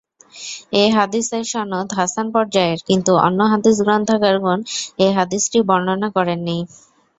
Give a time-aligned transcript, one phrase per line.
[0.73, 4.59] এ হাদীসের সনদ হাসান পর্যায়ের কিন্তু অন্য হাদীস গ্রন্থকারগণ
[4.99, 6.57] এ হাদীসটি বর্ণনা করেননি।